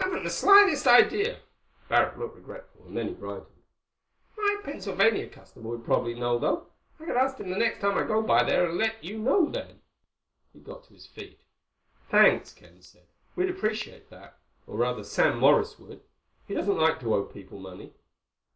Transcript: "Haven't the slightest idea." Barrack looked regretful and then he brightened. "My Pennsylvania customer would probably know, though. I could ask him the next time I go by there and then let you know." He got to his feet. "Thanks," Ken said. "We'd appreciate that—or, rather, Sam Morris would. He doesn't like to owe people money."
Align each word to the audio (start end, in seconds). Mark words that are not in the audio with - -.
"Haven't 0.00 0.24
the 0.24 0.30
slightest 0.30 0.88
idea." 0.88 1.38
Barrack 1.88 2.16
looked 2.16 2.34
regretful 2.34 2.84
and 2.84 2.96
then 2.96 3.06
he 3.06 3.14
brightened. 3.14 3.62
"My 4.36 4.56
Pennsylvania 4.64 5.28
customer 5.28 5.68
would 5.70 5.84
probably 5.84 6.14
know, 6.18 6.36
though. 6.40 6.66
I 6.98 7.04
could 7.04 7.16
ask 7.16 7.38
him 7.38 7.48
the 7.48 7.56
next 7.58 7.78
time 7.80 7.96
I 7.96 8.02
go 8.02 8.22
by 8.22 8.42
there 8.42 8.68
and 8.68 8.72
then 8.80 8.88
let 8.88 9.04
you 9.04 9.18
know." 9.20 9.52
He 10.52 10.58
got 10.58 10.82
to 10.88 10.94
his 10.94 11.06
feet. 11.06 11.42
"Thanks," 12.10 12.52
Ken 12.52 12.82
said. 12.82 13.06
"We'd 13.36 13.50
appreciate 13.50 14.10
that—or, 14.10 14.76
rather, 14.76 15.04
Sam 15.04 15.38
Morris 15.38 15.78
would. 15.78 16.00
He 16.48 16.54
doesn't 16.54 16.76
like 16.76 16.98
to 16.98 17.14
owe 17.14 17.22
people 17.22 17.60
money." 17.60 17.92